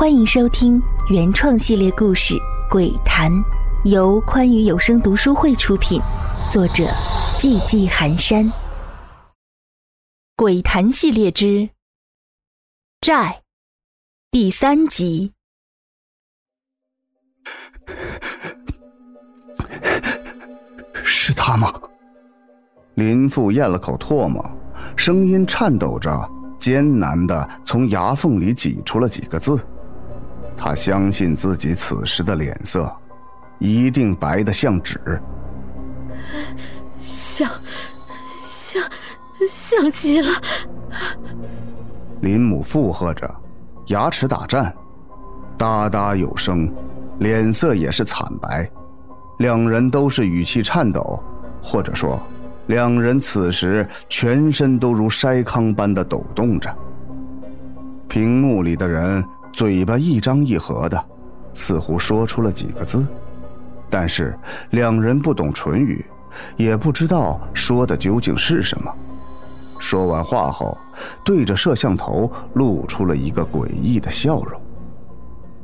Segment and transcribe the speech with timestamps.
[0.00, 0.80] 欢迎收听
[1.10, 2.34] 原创系列故事
[2.70, 3.30] 《鬼谈》，
[3.84, 6.00] 由宽裕有声读书会出品，
[6.50, 6.84] 作者
[7.36, 8.46] 寂寂寒山。
[10.36, 11.44] 《鬼谈》系列之
[13.02, 13.12] 《债》
[14.30, 15.34] 第三集。
[20.94, 21.78] 是他吗？
[22.94, 24.42] 林父咽了口唾沫，
[24.96, 26.10] 声音颤抖着，
[26.58, 29.62] 艰难的从牙缝里挤出了几个字。
[30.62, 32.94] 他相信自己此时的脸色，
[33.58, 35.00] 一定白得像纸。
[37.02, 37.50] 像，
[38.44, 38.82] 像，
[39.48, 40.30] 像极了。
[42.20, 43.34] 林母附和着，
[43.86, 44.70] 牙齿打颤，
[45.56, 46.70] 哒哒有声，
[47.20, 48.70] 脸色也是惨白。
[49.38, 51.18] 两人都是语气颤抖，
[51.62, 52.22] 或者说，
[52.66, 56.70] 两人此时全身都如筛糠般的抖动着。
[58.06, 61.04] 屏幕里的人嘴巴一张一合的，
[61.54, 63.06] 似乎说出了几个字，
[63.88, 64.38] 但是
[64.70, 66.04] 两人不懂唇语，
[66.56, 68.92] 也不知道说的究竟是什么。
[69.78, 70.76] 说完话后，
[71.24, 74.60] 对着摄像头露出了一个诡异的笑容，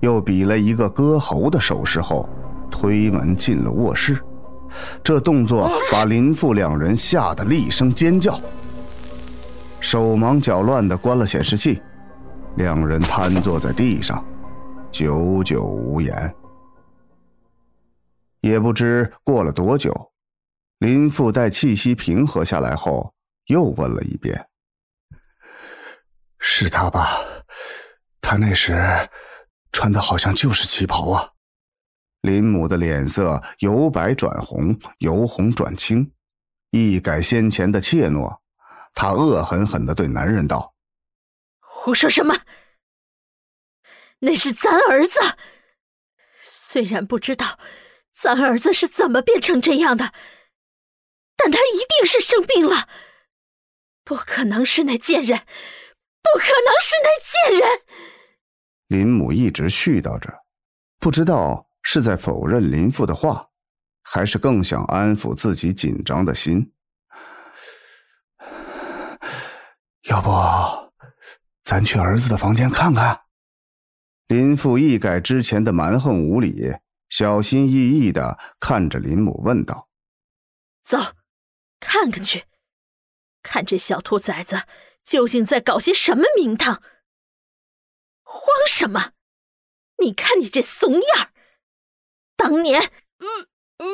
[0.00, 2.28] 又比了一个割喉的手势后。
[2.70, 4.18] 推门进了卧室，
[5.00, 8.40] 这动作把林父两人吓得厉声尖叫，
[9.78, 11.80] 手忙脚乱地关了显示器，
[12.56, 14.24] 两人瘫坐在地上，
[14.92, 16.34] 久久无言。
[18.42, 20.12] 也不知过了多久，
[20.78, 23.14] 林父待气息平和下来后，
[23.46, 24.48] 又问了一遍
[26.38, 27.18] ：“是他吧？
[28.20, 29.08] 他那时
[29.72, 31.30] 穿的好像就是旗袍啊。”
[32.20, 36.12] 林母的脸色由白转红，由红转青，
[36.70, 38.38] 一改先前的怯懦，
[38.94, 40.72] 她恶狠狠地对男人道
[41.84, 42.40] ：“胡说什么？
[44.20, 45.20] 那是咱儿子。
[46.40, 47.58] 虽然不知道
[48.16, 50.14] 咱儿子是怎么变成这样的，
[51.36, 52.88] 但他一定是生病了，
[54.02, 55.40] 不可能是那贱人，
[56.22, 57.82] 不可能是那贱人。”
[58.88, 60.32] 林母一直絮叨着，
[60.98, 61.68] 不知道。
[61.86, 63.50] 是在否认林父的话，
[64.00, 66.72] 还是更想安抚自己紧张的心？
[70.08, 70.30] 要不，
[71.64, 73.22] 咱去儿子的房间看看？
[74.28, 76.74] 林父一改之前的蛮横无理，
[77.08, 79.88] 小心翼翼的看着林母问道
[80.84, 80.98] ：“走，
[81.80, 82.44] 看看去，
[83.42, 84.62] 看这小兔崽子
[85.04, 86.82] 究竟在搞些什么名堂？
[88.22, 89.12] 慌什么？
[90.02, 91.32] 你看你这怂样儿！”
[92.36, 92.80] 当年，
[93.18, 93.26] 嗯
[93.78, 93.86] 嗯，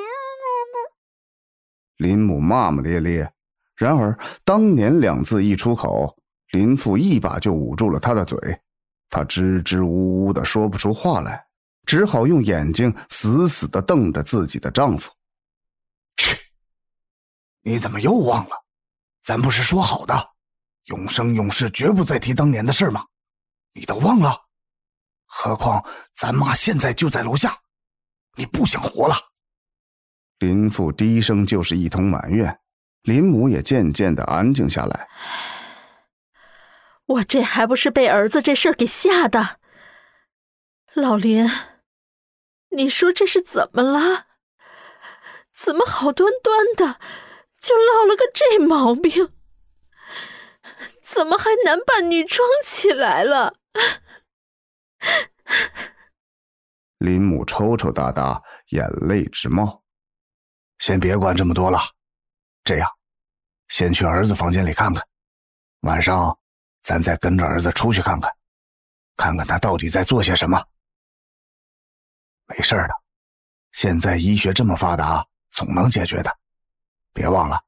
[1.96, 3.32] 林母骂骂咧咧。
[3.76, 6.19] 然而“当年”两字一出口，
[6.52, 8.38] 林父一把就捂住了他的嘴，
[9.08, 11.46] 他支支吾吾的说不出话来，
[11.86, 15.10] 只好用眼睛死死的瞪着自己的丈夫。
[16.16, 16.36] 去，
[17.62, 18.64] 你怎么又忘了？
[19.22, 20.30] 咱不是说好的，
[20.86, 23.06] 永生永世绝不再提当年的事吗？
[23.74, 24.46] 你都忘了？
[25.26, 25.84] 何况
[26.16, 27.56] 咱妈现在就在楼下。
[28.34, 29.14] 你不想活了？
[30.38, 32.58] 林父低声就是一通埋怨，
[33.02, 35.08] 林母也渐渐的安静下来。
[37.10, 39.58] 我这还不是被儿子这事儿给吓的？
[40.94, 41.50] 老林，
[42.70, 44.28] 你说这是怎么了？
[45.52, 47.00] 怎么好端端的
[47.60, 49.32] 就落了个这毛病？
[51.02, 53.56] 怎么还男扮女装起来了？
[56.98, 59.82] 林母抽抽搭搭，眼泪直冒。
[60.78, 61.80] 先别管这么多了，
[62.62, 62.88] 这样，
[63.66, 65.04] 先去儿子房间里看看。
[65.80, 66.38] 晚上，
[66.82, 68.32] 咱再跟着儿子出去看看，
[69.16, 70.62] 看看他到底在做些什么。
[72.46, 72.90] 没事的，
[73.72, 76.36] 现在医学这么发达，总能解决的。
[77.12, 77.60] 别忘了，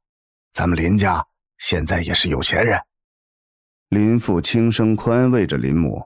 [0.55, 1.25] 咱们林家
[1.59, 2.81] 现在也是有钱人。
[3.91, 6.03] 林父轻声宽慰着林母。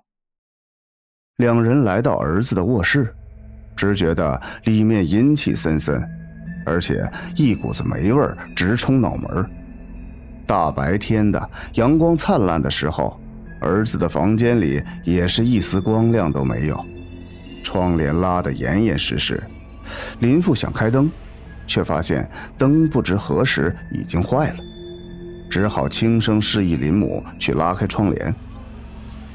[1.37, 3.15] 两人来到儿子的卧室，
[3.77, 6.03] 只觉得里面阴气森森，
[6.67, 9.66] 而且一股子霉味直冲脑门。
[10.47, 13.19] 大白天的，阳光灿烂的时候，
[13.61, 16.85] 儿子的房间里也是一丝光亮都没有，
[17.65, 19.43] 窗帘拉得严严实实。
[20.21, 21.11] 林父想开灯，
[21.67, 24.59] 却发现灯不知何时已经坏了，
[25.51, 28.35] 只好轻声示意林母去拉开窗帘。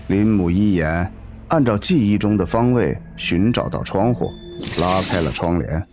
[0.08, 1.12] 林母一言。
[1.52, 4.32] 按照记忆中的方位寻找到窗户，
[4.80, 5.86] 拉开了窗帘。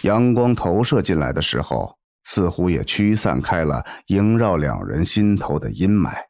[0.00, 1.94] 阳光投射进来的时候，
[2.28, 6.26] 似乎也驱散开了萦绕两人心头的阴霾。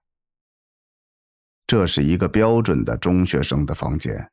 [1.66, 4.30] 这是一个标准的中学生的房间。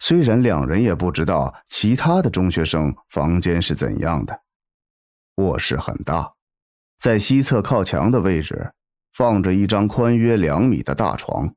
[0.00, 4.42] 虽然两人也不知道其他的中学生房间是怎样的。
[5.36, 6.34] 卧室很大，
[6.98, 8.72] 在西侧靠墙的位置
[9.12, 11.54] 放着一张宽约两米的大床，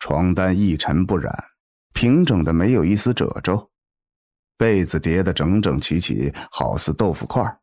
[0.00, 1.32] 床单一尘不染，
[1.92, 3.70] 平整的没有一丝褶皱，
[4.58, 7.60] 被子叠得整整齐齐，好似豆腐块儿。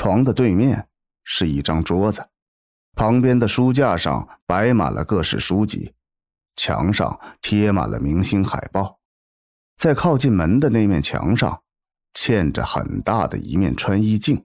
[0.00, 0.88] 床的对面
[1.24, 2.26] 是一张桌子。
[2.96, 5.92] 旁边的书架上摆满了各式书籍，
[6.56, 8.98] 墙上贴满了明星海报，
[9.76, 11.60] 在靠近门的那面墙上，
[12.14, 14.42] 嵌着很大的一面穿衣镜，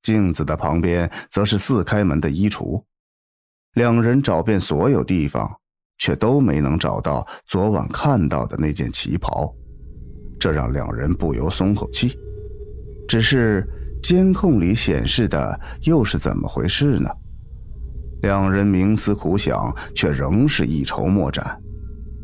[0.00, 2.82] 镜子的旁边则是四开门的衣橱。
[3.74, 5.60] 两人找遍所有地方，
[5.98, 9.54] 却都没能找到昨晚看到的那件旗袍，
[10.40, 12.18] 这让两人不由松口气。
[13.06, 13.68] 只是
[14.04, 17.08] 监控里显示的又是怎么回事呢？
[18.20, 21.58] 两人冥思苦想，却仍是一筹莫展。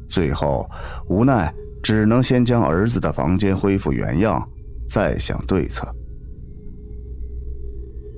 [0.07, 0.69] 最后
[1.09, 1.51] 无奈，
[1.83, 4.47] 只能先将儿子的房间恢复原样，
[4.91, 5.89] 再想对策。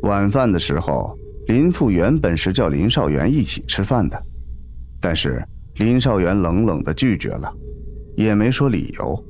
[0.02, 1.16] 晚饭的时候，
[1.46, 4.20] 林父原本是叫林少元一起吃饭的，
[5.00, 5.40] 但是
[5.76, 7.48] 林少元冷冷的拒绝了，
[8.16, 9.24] 也没说理由，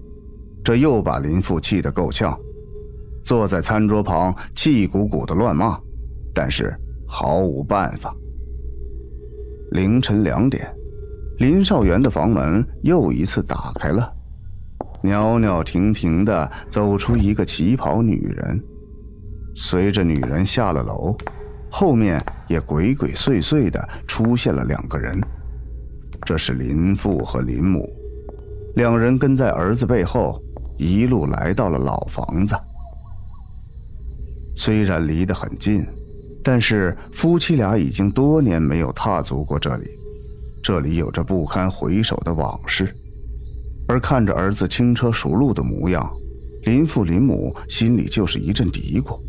[0.65, 2.35] 这又把林父气得够呛，
[3.23, 5.79] 坐在餐桌旁气鼓鼓的乱骂，
[6.35, 6.75] 但是
[7.07, 8.15] 毫无办法。
[9.71, 10.71] 凌晨两点，
[11.39, 14.13] 林少元的房门又一次打开了，
[15.03, 18.63] 袅袅婷婷的走出一个旗袍女人。
[19.55, 21.17] 随着女人下了楼，
[21.71, 25.21] 后面也鬼鬼祟祟的出现了两个人。
[26.25, 27.89] 这是林父和林母，
[28.77, 30.41] 两人跟在儿子背后，
[30.79, 32.55] 一路来到了老房子。
[34.57, 35.85] 虽然离得很近。
[36.45, 39.87] 但是夫妻俩已经多年没有踏足过这里，
[40.61, 42.93] 这里有着不堪回首的往事。
[43.87, 46.13] 而看着儿子轻车熟路的模样，
[46.65, 49.21] 林父林母心里就是一阵嘀咕：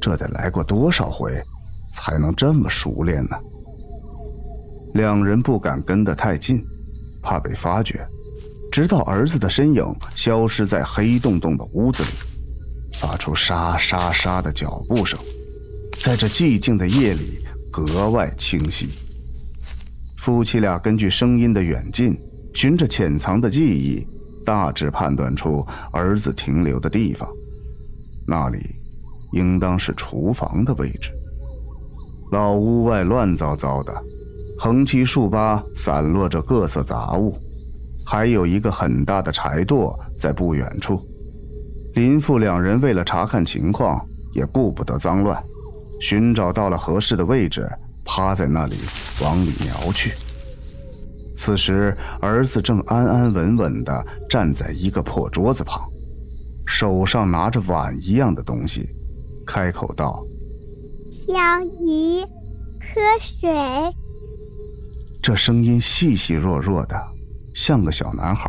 [0.00, 1.30] 这得来过多少回，
[1.92, 3.36] 才能这么熟练呢？
[4.94, 6.60] 两人不敢跟得太近，
[7.22, 8.04] 怕被发觉。
[8.72, 9.84] 直到儿子的身影
[10.16, 12.08] 消失在黑洞洞的屋子里，
[13.00, 15.18] 发出沙沙沙的脚步声。
[16.02, 17.38] 在这寂静的夜里，
[17.72, 18.88] 格外清晰。
[20.18, 22.16] 夫妻俩根据声音的远近，
[22.54, 24.06] 循着潜藏的记忆，
[24.44, 27.28] 大致判断出儿子停留的地方。
[28.26, 28.58] 那里，
[29.32, 31.10] 应当是厨房的位置。
[32.32, 33.94] 老屋外乱糟糟的，
[34.58, 37.38] 横七竖八散落着各色杂物，
[38.06, 41.00] 还有一个很大的柴垛在不远处。
[41.94, 45.40] 林父两人为了查看情况，也顾不得脏乱。
[46.00, 47.70] 寻找到了合适的位置，
[48.04, 48.76] 趴在那里
[49.20, 50.12] 往里瞄去。
[51.36, 55.82] 此时，儿子正安安稳稳地站在一个破桌子旁，
[56.66, 58.88] 手上拿着碗一样的东西，
[59.46, 60.24] 开口道
[61.10, 61.32] ：“小
[61.80, 62.22] 姨，
[62.80, 63.50] 喝水。”
[65.22, 67.00] 这声音细细弱弱的，
[67.54, 68.48] 像个小男孩。